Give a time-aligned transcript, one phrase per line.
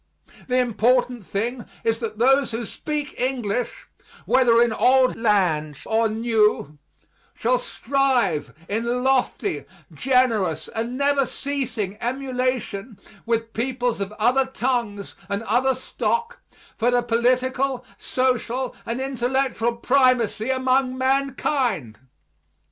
[0.47, 3.85] The important thing is that those who speak English,
[4.25, 6.79] whether in old lands or new,
[7.35, 15.43] shall strive in lofty, generous and never ceasing emulation with peoples of other tongues and
[15.43, 16.39] other stock
[16.75, 21.99] for the political, social, and intellectual primacy among mankind.